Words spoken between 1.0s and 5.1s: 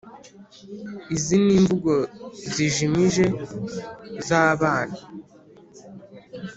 Izi n’imvugo zijimije zabana